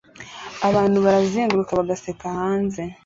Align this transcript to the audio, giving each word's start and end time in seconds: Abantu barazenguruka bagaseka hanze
Abantu 0.67 0.97
barazenguruka 1.05 1.79
bagaseka 1.79 2.25
hanze 2.39 2.81